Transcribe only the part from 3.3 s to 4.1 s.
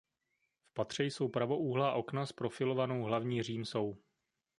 římsou.